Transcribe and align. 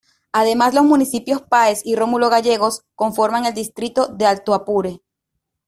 Además, 0.31 0.73
los 0.73 0.83
municipios 0.83 1.43
Páez 1.43 1.81
y 1.85 1.95
Rómulo 1.95 2.29
Gallegos 2.31 2.85
conforman 2.95 3.45
el 3.45 3.53
Distrito 3.53 4.07
del 4.07 4.29
Alto 4.29 4.55
Apure. 4.55 4.99